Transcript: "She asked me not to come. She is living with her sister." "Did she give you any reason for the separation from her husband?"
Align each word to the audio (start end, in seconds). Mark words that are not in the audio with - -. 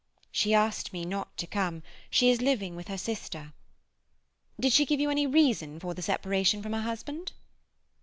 "She 0.31 0.55
asked 0.55 0.93
me 0.93 1.05
not 1.05 1.37
to 1.37 1.45
come. 1.45 1.83
She 2.09 2.31
is 2.31 2.41
living 2.41 2.75
with 2.75 2.87
her 2.87 2.97
sister." 2.97 3.53
"Did 4.59 4.73
she 4.73 4.83
give 4.83 4.99
you 4.99 5.11
any 5.11 5.27
reason 5.27 5.79
for 5.79 5.93
the 5.93 6.01
separation 6.01 6.63
from 6.63 6.73
her 6.73 6.81
husband?" 6.81 7.33